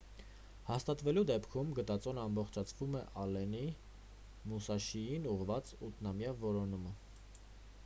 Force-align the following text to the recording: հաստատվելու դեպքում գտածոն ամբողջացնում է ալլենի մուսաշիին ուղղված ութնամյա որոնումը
հաստատվելու 0.67 1.23
դեպքում 1.31 1.73
գտածոն 1.79 2.21
ամբողջացնում 2.21 2.97
է 3.01 3.03
ալլենի 3.25 3.61
մուսաշիին 4.53 5.31
ուղղված 5.37 5.73
ութնամյա 5.91 6.35
որոնումը 6.49 6.99